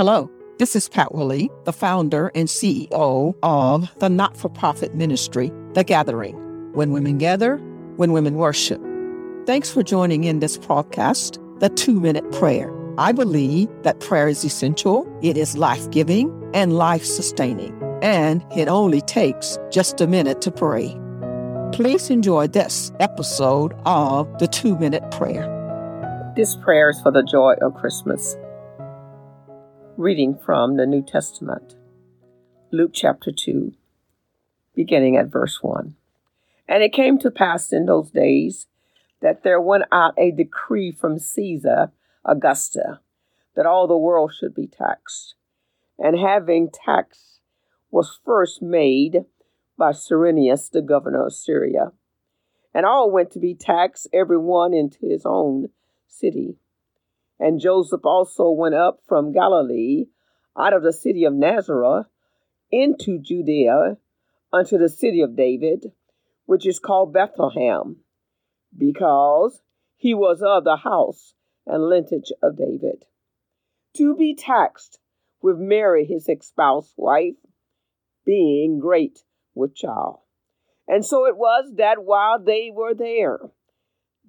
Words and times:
Hello, 0.00 0.30
this 0.58 0.74
is 0.74 0.88
Pat 0.88 1.14
Willie, 1.14 1.50
the 1.66 1.74
founder 1.74 2.32
and 2.34 2.48
CEO 2.48 3.34
of 3.42 3.94
the 3.98 4.08
not 4.08 4.34
for 4.34 4.48
profit 4.48 4.94
ministry, 4.94 5.52
The 5.74 5.84
Gathering. 5.84 6.36
When 6.72 6.92
women 6.92 7.18
gather, 7.18 7.58
when 7.96 8.12
women 8.12 8.36
worship. 8.36 8.80
Thanks 9.44 9.70
for 9.70 9.82
joining 9.82 10.24
in 10.24 10.40
this 10.40 10.56
podcast, 10.56 11.36
The 11.60 11.68
Two 11.68 12.00
Minute 12.00 12.32
Prayer. 12.32 12.72
I 12.96 13.12
believe 13.12 13.68
that 13.82 14.00
prayer 14.00 14.26
is 14.26 14.42
essential, 14.42 15.06
it 15.20 15.36
is 15.36 15.58
life 15.58 15.90
giving 15.90 16.50
and 16.54 16.78
life 16.78 17.04
sustaining, 17.04 17.78
and 18.00 18.42
it 18.56 18.68
only 18.68 19.02
takes 19.02 19.58
just 19.70 20.00
a 20.00 20.06
minute 20.06 20.40
to 20.40 20.50
pray. 20.50 20.98
Please 21.72 22.08
enjoy 22.08 22.46
this 22.46 22.90
episode 23.00 23.74
of 23.84 24.26
The 24.38 24.48
Two 24.48 24.78
Minute 24.78 25.10
Prayer. 25.10 25.44
This 26.36 26.56
prayer 26.56 26.88
is 26.88 26.98
for 27.02 27.12
the 27.12 27.22
joy 27.22 27.56
of 27.60 27.74
Christmas. 27.74 28.34
Reading 30.00 30.38
from 30.38 30.78
the 30.78 30.86
New 30.86 31.02
Testament, 31.02 31.74
Luke 32.72 32.92
chapter 32.94 33.30
2, 33.30 33.74
beginning 34.74 35.18
at 35.18 35.26
verse 35.26 35.62
1. 35.62 35.94
And 36.66 36.82
it 36.82 36.94
came 36.94 37.18
to 37.18 37.30
pass 37.30 37.70
in 37.70 37.84
those 37.84 38.10
days 38.10 38.66
that 39.20 39.42
there 39.42 39.60
went 39.60 39.84
out 39.92 40.14
a 40.16 40.30
decree 40.30 40.90
from 40.90 41.18
Caesar 41.18 41.92
Augusta 42.24 43.00
that 43.54 43.66
all 43.66 43.86
the 43.86 43.98
world 43.98 44.32
should 44.32 44.54
be 44.54 44.66
taxed. 44.66 45.34
And 45.98 46.18
having 46.18 46.70
tax 46.70 47.40
was 47.90 48.18
first 48.24 48.62
made 48.62 49.26
by 49.76 49.92
Cyrenius, 49.92 50.70
the 50.70 50.80
governor 50.80 51.26
of 51.26 51.34
Syria. 51.34 51.92
And 52.72 52.86
all 52.86 53.10
went 53.10 53.32
to 53.32 53.38
be 53.38 53.54
taxed, 53.54 54.08
every 54.14 54.38
one 54.38 54.72
into 54.72 55.00
his 55.06 55.26
own 55.26 55.68
city. 56.08 56.56
And 57.40 57.58
Joseph 57.58 58.04
also 58.04 58.50
went 58.50 58.74
up 58.74 59.00
from 59.08 59.32
Galilee, 59.32 60.04
out 60.58 60.74
of 60.74 60.82
the 60.82 60.92
city 60.92 61.24
of 61.24 61.32
Nazareth, 61.32 62.06
into 62.70 63.18
Judea, 63.18 63.96
unto 64.52 64.76
the 64.76 64.90
city 64.90 65.22
of 65.22 65.36
David, 65.36 65.92
which 66.44 66.66
is 66.66 66.78
called 66.78 67.14
Bethlehem, 67.14 67.96
because 68.76 69.62
he 69.96 70.12
was 70.12 70.42
of 70.42 70.64
the 70.64 70.76
house 70.76 71.32
and 71.66 71.88
lineage 71.88 72.30
of 72.42 72.58
David, 72.58 73.06
to 73.96 74.14
be 74.14 74.34
taxed 74.34 74.98
with 75.40 75.56
Mary, 75.56 76.04
his 76.04 76.28
espoused 76.28 76.92
wife, 76.98 77.36
being 78.26 78.78
great 78.78 79.20
with 79.54 79.74
child. 79.74 80.18
And 80.86 81.06
so 81.06 81.24
it 81.24 81.38
was 81.38 81.72
that 81.76 82.04
while 82.04 82.38
they 82.38 82.70
were 82.70 82.92
there, 82.92 83.38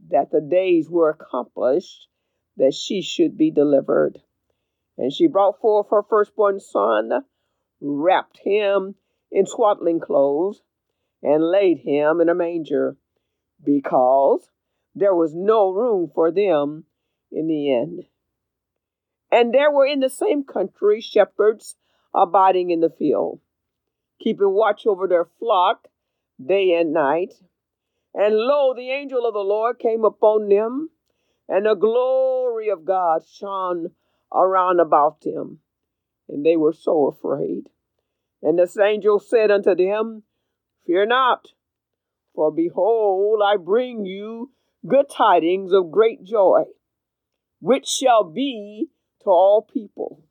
that 0.09 0.31
the 0.31 0.39
days 0.39 0.89
were 0.89 1.09
accomplished 1.09 2.07
that 2.57 2.73
she 2.73 3.01
should 3.01 3.37
be 3.37 3.51
delivered. 3.51 4.19
And 4.97 5.11
she 5.11 5.27
brought 5.27 5.59
forth 5.59 5.87
her 5.89 6.03
firstborn 6.03 6.59
son, 6.59 7.23
wrapped 7.79 8.39
him 8.43 8.95
in 9.31 9.45
swaddling 9.45 9.99
clothes, 9.99 10.61
and 11.23 11.43
laid 11.43 11.79
him 11.79 12.19
in 12.19 12.29
a 12.29 12.35
manger, 12.35 12.97
because 13.63 14.49
there 14.95 15.15
was 15.15 15.33
no 15.33 15.71
room 15.71 16.11
for 16.13 16.31
them 16.31 16.85
in 17.31 17.47
the 17.47 17.71
inn. 17.71 18.03
And 19.31 19.53
there 19.53 19.71
were 19.71 19.85
in 19.85 20.01
the 20.01 20.09
same 20.09 20.43
country 20.43 20.99
shepherds 20.99 21.75
abiding 22.13 22.71
in 22.71 22.81
the 22.81 22.89
field, 22.89 23.39
keeping 24.19 24.53
watch 24.53 24.85
over 24.85 25.07
their 25.07 25.25
flock 25.39 25.87
day 26.43 26.73
and 26.73 26.91
night. 26.91 27.33
And 28.13 28.35
lo, 28.35 28.73
the 28.73 28.89
angel 28.89 29.25
of 29.25 29.33
the 29.33 29.39
Lord 29.39 29.79
came 29.79 30.03
upon 30.03 30.49
them 30.49 30.89
and 31.51 31.65
the 31.65 31.75
glory 31.75 32.69
of 32.69 32.85
God 32.85 33.23
shone 33.29 33.91
around 34.33 34.79
about 34.79 35.19
them, 35.19 35.59
and 36.29 36.45
they 36.45 36.55
were 36.55 36.71
so 36.71 37.07
afraid. 37.07 37.69
And 38.41 38.57
this 38.57 38.79
angel 38.79 39.19
said 39.19 39.51
unto 39.51 39.75
them, 39.75 40.23
Fear 40.87 41.07
not, 41.07 41.49
for 42.33 42.53
behold, 42.53 43.41
I 43.45 43.57
bring 43.57 44.05
you 44.05 44.51
good 44.87 45.07
tidings 45.09 45.73
of 45.73 45.91
great 45.91 46.23
joy, 46.23 46.63
which 47.59 47.85
shall 47.85 48.23
be 48.23 48.87
to 49.23 49.29
all 49.29 49.61
people. 49.61 50.23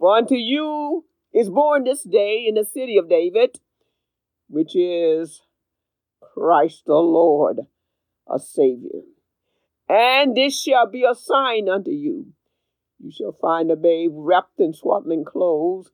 For 0.00 0.16
unto 0.16 0.34
you 0.34 1.04
is 1.32 1.48
born 1.48 1.84
this 1.84 2.02
day 2.02 2.46
in 2.48 2.56
the 2.56 2.64
city 2.64 2.96
of 2.96 3.08
David, 3.08 3.60
which 4.48 4.74
is 4.74 5.42
Christ 6.20 6.82
the 6.84 6.94
Lord, 6.94 7.60
a 8.28 8.40
Savior. 8.40 9.02
And 9.88 10.36
this 10.36 10.60
shall 10.60 10.86
be 10.86 11.04
a 11.04 11.14
sign 11.14 11.68
unto 11.68 11.90
you. 11.90 12.32
You 12.98 13.10
shall 13.10 13.32
find 13.32 13.70
a 13.70 13.76
babe 13.76 14.10
wrapped 14.12 14.60
in 14.60 14.74
swaddling 14.74 15.24
clothes, 15.24 15.90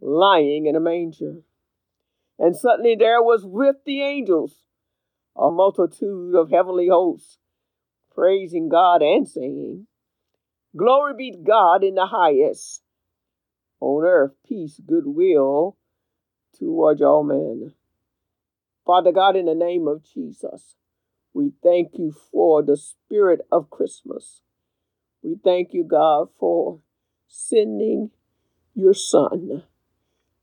lying 0.00 0.66
in 0.66 0.76
a 0.76 0.80
manger. 0.80 1.42
And 2.38 2.56
suddenly 2.56 2.96
there 2.98 3.22
was 3.22 3.44
with 3.44 3.76
the 3.84 4.02
angels 4.02 4.62
a 5.36 5.50
multitude 5.50 6.34
of 6.34 6.50
heavenly 6.50 6.88
hosts, 6.88 7.38
praising 8.14 8.68
God 8.68 9.02
and 9.02 9.28
saying, 9.28 9.86
Glory 10.76 11.14
be 11.16 11.32
to 11.32 11.38
God 11.38 11.82
in 11.82 11.94
the 11.94 12.06
highest, 12.06 12.82
on 13.80 14.04
earth 14.04 14.32
peace, 14.46 14.80
goodwill 14.86 15.76
towards 16.58 17.02
all 17.02 17.24
men. 17.24 17.72
Father 18.86 19.12
God, 19.12 19.36
in 19.36 19.46
the 19.46 19.54
name 19.54 19.88
of 19.88 20.02
Jesus, 20.02 20.76
we 21.32 21.52
thank 21.62 21.92
you 21.98 22.12
for 22.32 22.62
the 22.62 22.76
spirit 22.76 23.40
of 23.52 23.70
Christmas. 23.70 24.42
We 25.22 25.36
thank 25.42 25.72
you, 25.72 25.84
God, 25.84 26.28
for 26.38 26.80
sending 27.28 28.10
your 28.74 28.94
Son 28.94 29.62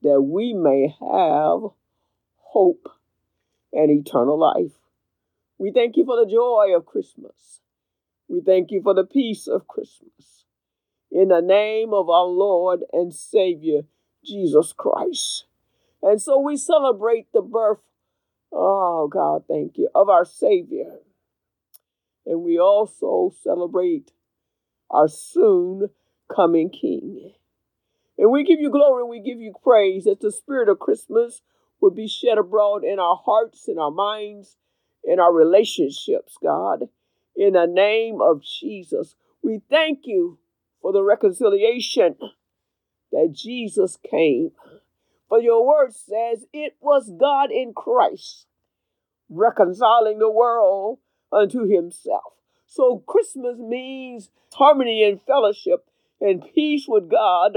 that 0.01 0.21
we 0.21 0.53
may 0.53 0.95
have 0.99 1.71
hope 2.37 2.89
and 3.73 3.91
eternal 3.91 4.39
life. 4.39 4.71
We 5.57 5.71
thank 5.71 5.97
you 5.97 6.05
for 6.05 6.23
the 6.23 6.31
joy 6.31 6.75
of 6.75 6.85
Christmas. 6.85 7.61
We 8.29 8.41
thank 8.41 8.71
you 8.71 8.81
for 8.81 8.93
the 8.93 9.05
peace 9.05 9.47
of 9.47 9.67
Christmas. 9.67 10.45
In 11.11 11.29
the 11.29 11.41
name 11.41 11.93
of 11.93 12.09
our 12.09 12.25
Lord 12.25 12.81
and 12.93 13.13
Savior, 13.13 13.81
Jesus 14.23 14.73
Christ. 14.73 15.45
And 16.01 16.21
so 16.21 16.39
we 16.39 16.57
celebrate 16.57 17.31
the 17.33 17.41
birth 17.41 17.79
Oh, 18.52 19.08
God, 19.08 19.44
thank 19.47 19.78
you, 19.78 19.90
of 19.94 20.09
our 20.09 20.25
Savior. 20.25 21.00
And 22.25 22.41
we 22.41 22.59
also 22.59 23.31
celebrate 23.41 24.12
our 24.90 25.08
soon 25.08 25.90
coming 26.34 26.69
King. 26.69 27.34
And 28.18 28.31
we 28.31 28.44
give 28.44 28.59
you 28.59 28.69
glory 28.69 29.03
and 29.03 29.09
we 29.09 29.19
give 29.19 29.40
you 29.40 29.53
praise 29.63 30.06
that 30.06 30.19
the 30.19 30.31
spirit 30.31 30.69
of 30.69 30.80
Christmas 30.80 31.41
would 31.80 31.96
be 31.96 32.08
shed 32.08 32.38
abroad 32.38 32.84
in 32.84 33.00
our 33.00 33.22
hearts, 33.24 33.68
in 33.68 33.78
our 33.78 33.91
minds, 33.91 34.58
in 35.03 35.19
our 35.19 35.31
relationships, 35.31 36.35
God. 36.41 36.90
In 37.35 37.53
the 37.53 37.68
name 37.68 38.19
of 38.19 38.41
Jesus, 38.41 39.16
we 39.44 39.62
thank 39.69 40.00
you 40.06 40.40
for 40.81 40.91
the 40.91 41.03
reconciliation 41.03 42.16
that 43.12 43.31
Jesus 43.31 43.97
came 44.09 44.52
for 45.27 45.39
your 45.39 45.65
word 45.65 45.93
says 45.93 46.45
it 46.53 46.75
was 46.79 47.11
God 47.19 47.51
in 47.51 47.73
Christ 47.73 48.47
reconciling 49.29 50.19
the 50.19 50.31
world 50.31 50.99
unto 51.31 51.67
himself. 51.67 52.33
So 52.65 53.03
Christmas 53.07 53.57
means 53.57 54.29
harmony 54.53 55.03
and 55.03 55.21
fellowship 55.21 55.85
and 56.19 56.43
peace 56.53 56.85
with 56.87 57.09
God, 57.09 57.53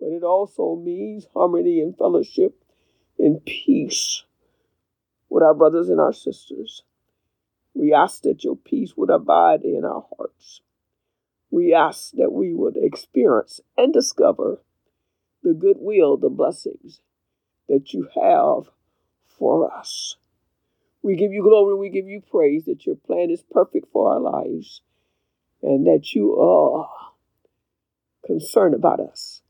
but 0.00 0.06
it 0.06 0.22
also 0.22 0.76
means 0.76 1.26
harmony 1.32 1.80
and 1.80 1.96
fellowship 1.96 2.62
and 3.18 3.44
peace 3.44 4.24
with 5.28 5.42
our 5.42 5.54
brothers 5.54 5.88
and 5.88 6.00
our 6.00 6.12
sisters. 6.12 6.82
We 7.74 7.92
ask 7.92 8.22
that 8.22 8.44
your 8.44 8.56
peace 8.56 8.96
would 8.96 9.10
abide 9.10 9.62
in 9.62 9.84
our 9.84 10.06
hearts. 10.16 10.60
We 11.50 11.74
ask 11.74 12.12
that 12.12 12.32
we 12.32 12.54
would 12.54 12.76
experience 12.76 13.60
and 13.76 13.92
discover 13.92 14.60
the 15.46 15.54
goodwill, 15.54 16.16
the 16.16 16.28
blessings 16.28 17.00
that 17.68 17.92
you 17.92 18.08
have 18.20 18.68
for 19.38 19.72
us. 19.72 20.16
We 21.02 21.14
give 21.14 21.32
you 21.32 21.44
glory, 21.44 21.76
we 21.76 21.88
give 21.88 22.08
you 22.08 22.20
praise 22.20 22.64
that 22.64 22.84
your 22.84 22.96
plan 22.96 23.30
is 23.30 23.44
perfect 23.48 23.86
for 23.92 24.12
our 24.12 24.18
lives 24.18 24.82
and 25.62 25.86
that 25.86 26.14
you 26.14 26.36
are 26.36 26.88
concerned 28.26 28.74
about 28.74 28.98
us 28.98 29.42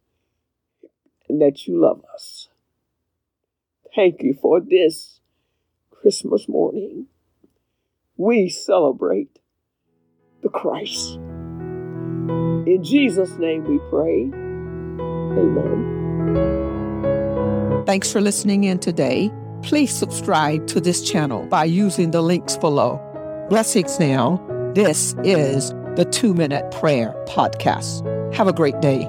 and 1.30 1.40
that 1.40 1.66
you 1.66 1.80
love 1.80 2.04
us. 2.12 2.48
Thank 3.94 4.22
you 4.22 4.34
for 4.34 4.60
this 4.60 5.20
Christmas 5.90 6.46
morning. 6.46 7.06
We 8.18 8.50
celebrate 8.50 9.38
the 10.42 10.50
Christ. 10.50 11.14
In 12.66 12.82
Jesus' 12.82 13.38
name 13.38 13.64
we 13.64 13.78
pray. 13.88 14.30
Amen. 15.38 15.85
Thanks 17.86 18.12
for 18.12 18.20
listening 18.20 18.64
in 18.64 18.78
today. 18.78 19.30
Please 19.62 19.92
subscribe 19.94 20.66
to 20.68 20.80
this 20.80 21.02
channel 21.08 21.46
by 21.46 21.64
using 21.64 22.10
the 22.10 22.22
links 22.22 22.56
below. 22.56 23.00
Blessings 23.48 23.98
now. 23.98 24.42
This 24.74 25.14
is 25.24 25.70
the 25.96 26.04
Two 26.10 26.34
Minute 26.34 26.70
Prayer 26.72 27.14
Podcast. 27.26 28.04
Have 28.34 28.48
a 28.48 28.52
great 28.52 28.80
day. 28.80 29.08